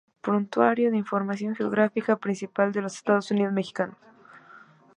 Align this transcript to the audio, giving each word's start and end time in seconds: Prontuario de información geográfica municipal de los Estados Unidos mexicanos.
Prontuario 0.25 0.89
de 0.89 0.97
información 0.97 1.53
geográfica 1.55 2.17
municipal 2.25 2.71
de 2.71 2.81
los 2.81 2.95
Estados 2.95 3.29
Unidos 3.29 3.53
mexicanos. 3.53 3.97